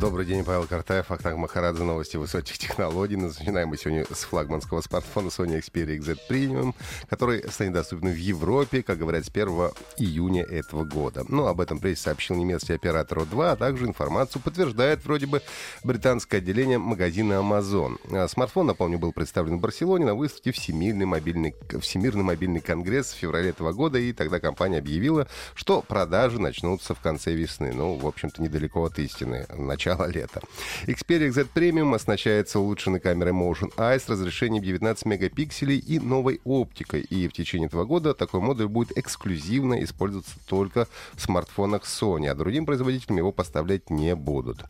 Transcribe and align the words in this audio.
Добрый 0.00 0.26
день, 0.26 0.44
Павел 0.44 0.64
Картаев, 0.64 1.10
Ахтанг 1.10 1.38
Махарадзе, 1.38 1.82
новости 1.82 2.16
высоких 2.16 2.56
технологий. 2.56 3.16
Начинаем 3.16 3.70
мы 3.70 3.76
сегодня 3.76 4.04
с 4.04 4.22
флагманского 4.22 4.80
смартфона 4.80 5.26
Sony 5.26 5.60
Xperia 5.60 5.98
XZ 5.98 6.18
Premium, 6.30 6.72
который 7.10 7.42
станет 7.50 7.72
доступен 7.72 8.10
в 8.10 8.16
Европе, 8.16 8.84
как 8.84 8.98
говорят, 8.98 9.24
с 9.24 9.28
1 9.28 9.48
июня 9.96 10.44
этого 10.44 10.84
года. 10.84 11.24
Ну, 11.26 11.46
об 11.46 11.60
этом 11.60 11.80
прессе 11.80 12.02
сообщил 12.02 12.36
немецкий 12.36 12.74
оператор 12.74 13.18
O2, 13.18 13.50
а 13.50 13.56
также 13.56 13.86
информацию 13.86 14.40
подтверждает 14.40 15.04
вроде 15.04 15.26
бы 15.26 15.42
британское 15.82 16.40
отделение 16.40 16.78
магазина 16.78 17.32
Amazon. 17.32 17.98
А 18.12 18.28
смартфон, 18.28 18.68
напомню, 18.68 19.00
был 19.00 19.10
представлен 19.10 19.56
в 19.56 19.60
Барселоне 19.60 20.06
на 20.06 20.14
выставке 20.14 20.52
Всемирный 20.52 21.06
мобильный, 21.06 21.56
Всемирный 21.80 22.22
мобильный 22.22 22.60
конгресс 22.60 23.12
в 23.12 23.16
феврале 23.16 23.50
этого 23.50 23.72
года, 23.72 23.98
и 23.98 24.12
тогда 24.12 24.38
компания 24.38 24.78
объявила, 24.78 25.26
что 25.54 25.82
продажи 25.82 26.40
начнутся 26.40 26.94
в 26.94 27.00
конце 27.00 27.32
весны. 27.34 27.72
Ну, 27.74 27.96
в 27.96 28.06
общем-то, 28.06 28.40
недалеко 28.40 28.84
от 28.84 28.96
истины. 29.00 29.44
Начало 29.56 29.87
начала 29.88 30.06
лета. 30.06 30.40
Xperia 30.86 31.30
Z 31.30 31.46
Premium 31.54 31.94
оснащается 31.94 32.60
улучшенной 32.60 33.00
камерой 33.00 33.32
Motion 33.32 33.72
Eye 33.76 33.98
с 33.98 34.08
разрешением 34.08 34.62
19 34.62 35.06
мегапикселей 35.06 35.78
и 35.78 35.98
новой 35.98 36.40
оптикой. 36.44 37.00
И 37.00 37.28
в 37.28 37.32
течение 37.32 37.66
этого 37.68 37.84
года 37.84 38.14
такой 38.14 38.40
модуль 38.40 38.68
будет 38.68 38.96
эксклюзивно 38.96 39.82
использоваться 39.82 40.32
только 40.46 40.86
в 41.14 41.20
смартфонах 41.20 41.84
Sony, 41.84 42.28
а 42.28 42.34
другим 42.34 42.66
производителям 42.66 43.18
его 43.18 43.32
поставлять 43.32 43.90
не 43.90 44.14
будут. 44.14 44.64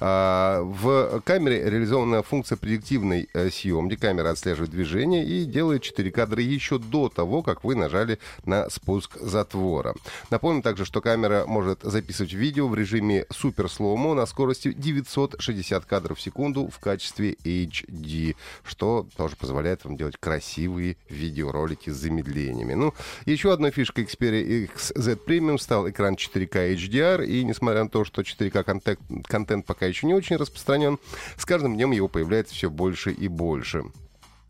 А, 0.00 0.62
в 0.62 1.20
камере 1.24 1.68
реализована 1.68 2.22
функция 2.22 2.56
предиктивной 2.56 3.28
э, 3.32 3.50
съемки. 3.50 3.96
Камера 3.96 4.30
отслеживает 4.30 4.70
движение 4.70 5.24
и 5.24 5.44
делает 5.44 5.82
4 5.82 6.10
кадра 6.10 6.42
еще 6.42 6.78
до 6.78 7.08
того, 7.08 7.42
как 7.42 7.64
вы 7.64 7.74
нажали 7.74 8.18
на 8.44 8.68
спуск 8.70 9.18
затвора. 9.20 9.94
Напомню 10.30 10.62
также, 10.62 10.84
что 10.84 11.00
камера 11.00 11.44
может 11.46 11.80
записывать 11.82 12.32
видео 12.32 12.68
в 12.68 12.74
режиме 12.74 13.26
супер 13.30 13.68
слоумо 13.68 14.14
на 14.14 14.26
скорости 14.26 14.61
скоростью 14.62 14.74
960 14.74 15.84
кадров 15.84 16.18
в 16.18 16.22
секунду 16.22 16.68
в 16.68 16.78
качестве 16.78 17.34
HD, 17.44 18.36
что 18.64 19.06
тоже 19.16 19.36
позволяет 19.36 19.84
вам 19.84 19.96
делать 19.96 20.16
красивые 20.18 20.96
видеоролики 21.08 21.90
с 21.90 21.96
замедлениями. 21.96 22.74
Ну, 22.74 22.94
еще 23.26 23.52
одной 23.52 23.70
фишкой 23.70 24.04
Xperia 24.04 24.70
XZ 24.74 25.18
Premium 25.26 25.58
стал 25.58 25.88
экран 25.88 26.14
4K 26.14 26.74
HDR, 26.74 27.26
и 27.26 27.44
несмотря 27.44 27.84
на 27.84 27.90
то, 27.90 28.04
что 28.04 28.22
4K 28.22 28.62
контент, 28.64 29.00
контент 29.26 29.66
пока 29.66 29.86
еще 29.86 30.06
не 30.06 30.14
очень 30.14 30.36
распространен, 30.36 30.98
с 31.36 31.44
каждым 31.44 31.74
днем 31.74 31.92
его 31.92 32.08
появляется 32.08 32.54
все 32.54 32.70
больше 32.70 33.12
и 33.12 33.28
больше. 33.28 33.84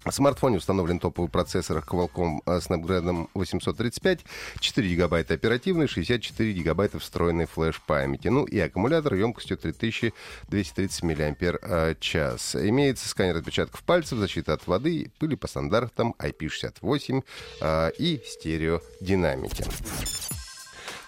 В 0.04 0.10
смартфоне 0.10 0.56
установлен 0.56 0.98
топовый 0.98 1.30
процессор 1.30 1.78
Qualcomm 1.78 2.40
Snapdragon 2.44 3.28
835, 3.34 4.24
4 4.58 4.88
гигабайта 4.88 5.34
оперативной, 5.34 5.86
64 5.86 6.52
гигабайта 6.52 6.98
встроенной 6.98 7.46
флеш-памяти. 7.46 8.26
Ну 8.26 8.44
и 8.44 8.58
аккумулятор 8.58 9.14
емкостью 9.14 9.56
3230 9.58 11.02
мАч. 11.04 12.16
Имеется 12.16 13.08
сканер 13.08 13.36
отпечатков 13.36 13.84
пальцев, 13.84 14.18
защита 14.18 14.54
от 14.54 14.66
воды, 14.66 15.12
пыли 15.20 15.36
по 15.36 15.46
стандартам 15.46 16.16
IP68 16.18 17.24
а, 17.60 17.88
и 17.90 18.20
стереодинамики. 18.26 19.64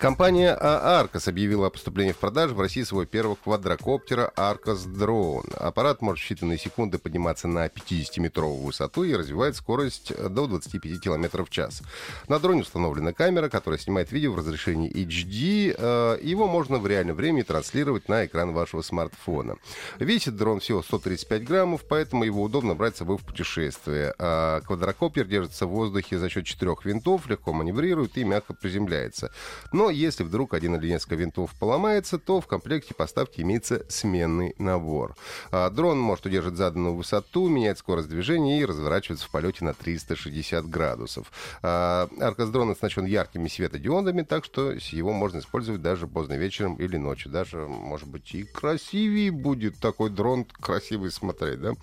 Компания 0.05 0.55
Arcos 0.55 1.31
объявила 1.31 1.69
о 1.69 1.71
поступлении 1.71 2.13
в 2.13 2.19
продажу 2.19 2.55
в 2.55 2.61
России 2.61 2.83
своего 2.83 3.07
первого 3.07 3.37
квадрокоптера 3.37 4.31
Arcos 4.37 4.87
Drone. 4.87 5.57
Аппарат 5.57 6.03
может 6.03 6.23
в 6.23 6.31
считанные 6.31 6.59
секунды 6.59 6.99
подниматься 6.99 7.49
на 7.49 7.69
50-метровую 7.69 8.67
высоту 8.67 9.05
и 9.05 9.15
развивает 9.15 9.57
скорость 9.57 10.15
до 10.15 10.47
25 10.47 11.01
км 11.01 11.43
в 11.43 11.49
час. 11.49 11.81
На 12.29 12.39
дроне 12.39 12.61
установлена 12.61 13.15
камера, 13.15 13.49
которая 13.49 13.81
снимает 13.81 14.13
видео 14.13 14.33
в 14.33 14.37
разрешении 14.37 14.93
HD. 14.93 15.75
Э, 15.75 16.19
его 16.21 16.49
можно 16.49 16.77
в 16.77 16.87
реальном 16.87 17.17
времени 17.17 17.41
транслировать 17.41 18.07
на 18.07 18.27
экран 18.27 18.53
вашего 18.53 18.83
смартфона. 18.83 19.57
Весит 19.99 20.37
дрон 20.37 20.61
всего 20.61 20.83
135 20.83 21.45
граммов, 21.45 21.81
поэтому 21.89 22.25
его 22.25 22.43
удобно 22.43 22.75
брать 22.75 22.97
с 22.97 22.99
собой 22.99 23.17
в 23.17 23.23
путешествие. 23.23 24.13
А 24.19 24.61
квадрокоптер 24.61 25.25
держится 25.25 25.65
в 25.65 25.71
воздухе 25.71 26.19
за 26.19 26.29
счет 26.29 26.45
четырех 26.45 26.85
винтов, 26.85 27.27
легко 27.27 27.55
маневрирует 27.55 28.19
и 28.19 28.25
мягко 28.25 28.53
приземляется. 28.53 29.33
Но 29.73 29.94
если 29.95 30.25
вдруг 30.25 30.55
один 30.55 30.77
или 30.77 30.89
несколько 30.89 31.17
винтов 31.17 31.55
поломается, 31.59 32.19
то 32.19 32.41
в 32.41 32.47
комплекте 32.47 32.95
поставки 32.95 33.41
имеется 33.41 33.85
сменный 33.89 34.55
набор. 34.59 35.17
А 35.51 35.71
дрон 35.71 35.99
может 35.99 36.27
удерживать 36.27 36.59
заданную 36.59 36.95
высоту, 36.95 37.49
менять 37.49 37.79
скорость 37.79 38.09
движения 38.09 38.61
и 38.61 38.65
разворачиваться 38.65 39.27
в 39.27 39.31
полете 39.31 39.65
на 39.65 39.75
360 39.75 40.69
градусов. 40.69 41.31
А 41.63 42.09
Аркас 42.21 42.51
дрон 42.51 42.71
оснащен 42.71 43.05
яркими 43.05 43.49
светодиодами, 43.49 44.23
так 44.23 44.45
что 44.45 44.73
его 44.73 45.13
можно 45.13 45.39
использовать 45.39 45.83
даже 45.83 46.07
поздно 46.07 46.35
вечером 46.35 46.77
или 46.77 46.97
ночью. 46.97 47.31
Даже, 47.31 47.59
может 47.59 48.09
быть, 48.09 48.35
и 48.35 48.45
красивее 48.45 49.31
будет 49.31 49.79
такой 49.79 50.11
дрон 50.11 50.45
красивый 50.45 51.11
смотреть, 51.11 51.61
да? 51.61 51.75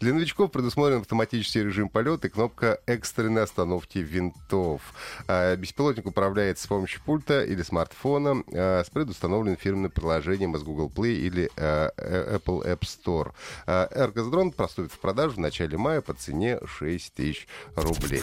Для 0.00 0.14
новичков 0.14 0.50
предусмотрен 0.50 1.00
автоматический 1.00 1.62
режим 1.62 1.88
полета 1.88 2.28
и 2.28 2.30
кнопка 2.30 2.80
экстренной 2.86 3.42
остановки 3.42 3.98
винтов. 3.98 4.82
А 5.28 5.54
беспилотник 5.56 6.06
управляется 6.06 6.64
с 6.64 6.66
помощью 6.66 7.00
пульта 7.04 7.44
или 7.44 7.59
смартфона 7.62 8.42
э, 8.52 8.84
с 8.84 8.90
предустановленным 8.90 9.56
фирменным 9.56 9.90
приложением 9.90 10.56
из 10.56 10.62
Google 10.62 10.88
Play 10.88 11.14
или 11.14 11.50
э, 11.56 11.90
Apple 12.36 12.64
App 12.64 12.80
Store. 12.80 13.32
Э, 13.66 13.86
Airgas 13.94 14.30
Drone 14.30 14.52
проступит 14.52 14.92
в 14.92 14.98
продажу 14.98 15.36
в 15.36 15.38
начале 15.38 15.76
мая 15.76 16.00
по 16.00 16.14
цене 16.14 16.58
6 16.64 17.14
тысяч 17.14 17.46
рублей. 17.76 18.22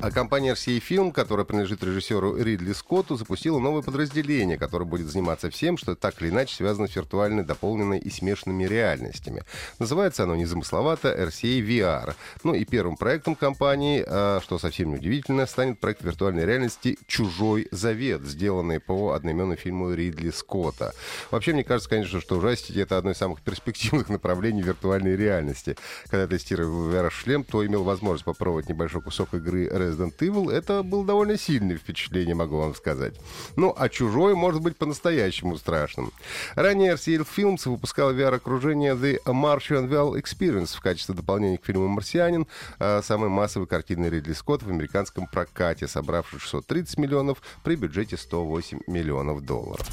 А 0.00 0.10
компания 0.10 0.52
RCA 0.52 0.82
Film, 0.86 1.12
которая 1.12 1.44
принадлежит 1.44 1.82
режиссеру 1.82 2.36
Ридли 2.36 2.72
Скотту, 2.72 3.16
запустила 3.16 3.58
новое 3.58 3.82
подразделение, 3.82 4.58
которое 4.58 4.84
будет 4.84 5.06
заниматься 5.06 5.50
всем, 5.50 5.76
что 5.76 5.94
так 5.94 6.20
или 6.20 6.30
иначе 6.30 6.54
связано 6.56 6.88
с 6.88 6.96
виртуальной, 6.96 7.44
дополненной 7.44 7.98
и 7.98 8.10
смешанными 8.10 8.64
реальностями. 8.64 9.44
Называется 9.78 10.24
оно 10.24 10.36
незамысловато 10.36 11.08
RCA 11.08 11.60
VR. 11.60 12.14
Ну 12.44 12.54
и 12.54 12.64
первым 12.64 12.96
проектом 12.96 13.34
компании, 13.34 14.04
а, 14.06 14.40
что 14.42 14.58
совсем 14.58 14.90
неудивительно, 14.90 15.46
станет 15.46 15.78
проект 15.80 16.02
виртуальной 16.02 16.44
реальности 16.44 16.98
«Чужой 17.06 17.68
завет», 17.70 18.22
сделанный 18.22 18.80
по 18.80 19.12
одноименному 19.12 19.56
фильму 19.56 19.92
Ридли 19.92 20.30
Скотта. 20.30 20.94
Вообще, 21.30 21.52
мне 21.52 21.64
кажется, 21.64 21.90
конечно, 21.90 22.20
что 22.20 22.36
ужастики— 22.36 22.78
это 22.80 22.98
одно 22.98 23.10
из 23.10 23.18
самых 23.18 23.40
перспективных 23.42 24.08
направлений 24.08 24.62
виртуальной 24.62 25.16
реальности. 25.16 25.76
Когда 26.08 26.26
тестировал 26.26 26.90
VR-шлем, 26.90 27.44
то 27.44 27.64
имел 27.64 27.84
возможность 27.84 28.24
попробовать 28.24 28.68
небольшой 28.68 29.02
кусок 29.02 29.34
игры 29.34 29.68
Resident 29.82 30.16
Evil, 30.18 30.50
это 30.50 30.82
было 30.82 31.04
довольно 31.04 31.36
сильное 31.36 31.76
впечатление, 31.76 32.34
могу 32.34 32.58
вам 32.58 32.74
сказать. 32.74 33.14
Ну, 33.56 33.74
а 33.76 33.88
«Чужой» 33.88 34.34
может 34.34 34.62
быть 34.62 34.76
по-настоящему 34.76 35.56
страшным. 35.56 36.12
Ранее 36.54 36.94
RCL 36.94 37.26
Films 37.36 37.68
выпускал 37.68 38.12
VR-окружение 38.12 38.94
The 38.94 39.22
Martian 39.26 39.88
Well 39.88 40.20
Experience 40.20 40.76
в 40.76 40.80
качестве 40.80 41.14
дополнения 41.14 41.58
к 41.58 41.64
фильму 41.64 41.88
«Марсианин», 41.88 42.46
а 42.78 43.02
самой 43.02 43.28
массовой 43.28 43.66
картины 43.66 44.06
Ридли 44.06 44.32
Скотт 44.32 44.62
в 44.62 44.68
американском 44.68 45.26
прокате, 45.26 45.88
собравшей 45.88 46.38
630 46.38 46.98
миллионов 46.98 47.42
при 47.62 47.76
бюджете 47.76 48.16
108 48.16 48.80
миллионов 48.86 49.44
долларов. 49.44 49.86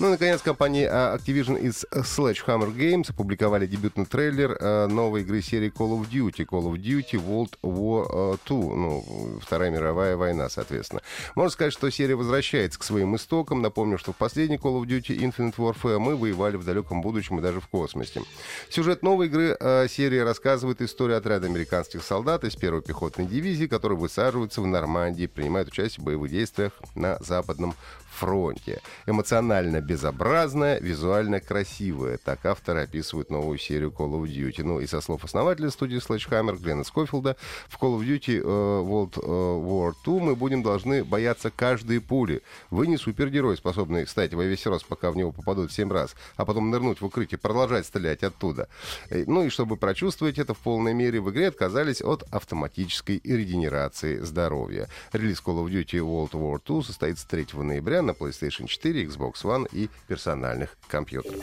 Ну 0.00 0.10
наконец, 0.10 0.40
компания 0.42 0.88
Activision 0.88 1.58
из 1.58 1.84
Sledgehammer 1.90 2.72
Games 2.72 3.10
опубликовали 3.10 3.66
дебютный 3.66 4.06
трейлер 4.06 4.52
э, 4.52 4.86
новой 4.86 5.22
игры 5.22 5.42
серии 5.42 5.72
Call 5.76 5.98
of 5.98 6.08
Duty. 6.08 6.46
Call 6.46 6.72
of 6.72 6.76
Duty 6.76 7.14
World 7.14 7.58
War 7.64 8.38
2. 8.46 8.56
Э, 8.56 8.76
ну, 8.76 9.40
Вторая 9.42 9.72
мировая 9.72 10.16
война, 10.16 10.48
соответственно. 10.50 11.02
Можно 11.34 11.50
сказать, 11.50 11.72
что 11.72 11.90
серия 11.90 12.14
возвращается 12.14 12.78
к 12.78 12.84
своим 12.84 13.16
истокам. 13.16 13.60
Напомню, 13.60 13.98
что 13.98 14.12
в 14.12 14.16
последней 14.16 14.54
Call 14.54 14.80
of 14.80 14.86
Duty 14.86 15.18
Infinite 15.18 15.56
Warfare 15.56 15.98
мы 15.98 16.14
воевали 16.14 16.54
в 16.54 16.64
далеком 16.64 17.00
будущем 17.00 17.40
и 17.40 17.42
даже 17.42 17.60
в 17.60 17.66
космосе. 17.66 18.22
Сюжет 18.70 19.02
новой 19.02 19.26
игры 19.26 19.56
э, 19.58 19.88
серии 19.88 20.18
рассказывает 20.18 20.80
историю 20.80 21.18
отряда 21.18 21.48
американских 21.48 22.04
солдат 22.04 22.44
из 22.44 22.54
первой 22.54 22.82
пехотной 22.82 23.26
дивизии, 23.26 23.66
которые 23.66 23.98
высаживаются 23.98 24.60
в 24.60 24.66
Нормандии, 24.68 25.26
принимают 25.26 25.70
участие 25.70 26.02
в 26.02 26.06
боевых 26.06 26.30
действиях 26.30 26.70
на 26.94 27.18
Западном 27.18 27.74
фронте. 28.10 28.80
Эмоционально 29.06 29.80
безобразная, 29.80 30.80
визуально 30.80 31.40
красивая. 31.40 32.18
Так 32.18 32.44
авторы 32.46 32.82
описывают 32.82 33.30
новую 33.30 33.58
серию 33.58 33.90
Call 33.96 34.10
of 34.10 34.24
Duty. 34.24 34.62
Ну 34.64 34.80
и 34.80 34.86
со 34.86 35.00
слов 35.00 35.24
основателя 35.24 35.70
студии 35.70 35.98
Sledgehammer 35.98 36.58
Глена 36.58 36.84
Скофилда, 36.84 37.36
в 37.68 37.80
Call 37.80 37.98
of 37.98 38.06
Duty 38.06 38.42
uh, 38.42 38.84
World 38.84 39.14
uh, 39.14 39.64
War 39.64 39.92
II 40.04 40.20
мы 40.20 40.36
будем 40.36 40.62
должны 40.62 41.04
бояться 41.04 41.50
каждой 41.50 42.00
пули. 42.00 42.42
Вы 42.70 42.86
не 42.86 42.96
супергерой, 42.96 43.56
способный, 43.56 44.04
кстати, 44.04 44.34
во 44.34 44.44
весь 44.44 44.66
рост, 44.66 44.86
пока 44.86 45.10
в 45.10 45.16
него 45.16 45.32
попадут 45.32 45.72
семь 45.72 45.92
раз, 45.92 46.14
а 46.36 46.44
потом 46.44 46.70
нырнуть 46.70 47.00
в 47.00 47.04
укрытие, 47.04 47.38
продолжать 47.38 47.86
стрелять 47.86 48.22
оттуда. 48.22 48.68
Ну 49.10 49.44
и 49.44 49.48
чтобы 49.48 49.76
прочувствовать 49.76 50.38
это 50.38 50.54
в 50.54 50.58
полной 50.58 50.94
мере, 50.94 51.20
в 51.20 51.30
игре 51.30 51.48
отказались 51.48 52.02
от 52.02 52.22
автоматической 52.32 53.20
регенерации 53.24 54.18
здоровья. 54.18 54.88
Релиз 55.12 55.42
Call 55.44 55.64
of 55.64 55.70
Duty 55.70 56.00
World 56.00 56.32
War 56.32 56.60
II 56.62 56.82
состоится 56.82 57.28
3 57.28 57.46
ноября 57.54 57.97
на 58.02 58.12
PlayStation 58.12 58.66
4, 58.66 59.04
Xbox 59.04 59.42
One 59.44 59.68
и 59.72 59.88
персональных 60.06 60.76
компьютерах. 60.88 61.42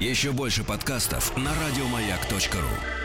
Еще 0.00 0.32
больше 0.32 0.64
подкастов 0.64 1.36
на 1.36 1.50
радиомаяк.ру 1.54 3.03